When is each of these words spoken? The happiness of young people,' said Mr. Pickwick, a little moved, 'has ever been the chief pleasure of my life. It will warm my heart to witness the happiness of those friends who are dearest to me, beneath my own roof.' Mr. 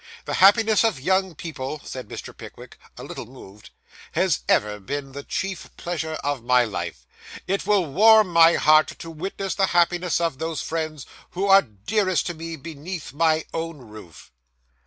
The 0.25 0.33
happiness 0.41 0.83
of 0.83 0.99
young 0.99 1.35
people,' 1.35 1.79
said 1.83 2.07
Mr. 2.07 2.35
Pickwick, 2.35 2.79
a 2.97 3.03
little 3.03 3.27
moved, 3.27 3.69
'has 4.13 4.39
ever 4.49 4.79
been 4.79 5.11
the 5.11 5.21
chief 5.21 5.69
pleasure 5.77 6.13
of 6.23 6.43
my 6.43 6.65
life. 6.65 7.05
It 7.45 7.67
will 7.67 7.85
warm 7.85 8.29
my 8.29 8.55
heart 8.55 8.97
to 8.97 9.11
witness 9.11 9.53
the 9.53 9.67
happiness 9.77 10.19
of 10.19 10.39
those 10.39 10.59
friends 10.63 11.05
who 11.33 11.45
are 11.45 11.61
dearest 11.61 12.25
to 12.25 12.33
me, 12.33 12.55
beneath 12.55 13.13
my 13.13 13.45
own 13.53 13.77
roof.' 13.77 14.31
Mr. 14.33 14.77